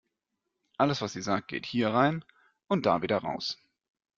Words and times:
Alles, 0.79 0.99
was 1.01 1.13
sie 1.13 1.21
sagt, 1.21 1.47
geht 1.49 1.67
hier 1.67 1.89
rein 1.89 2.25
und 2.67 2.87
da 2.87 3.03
wieder 3.03 3.19
raus. 3.19 3.59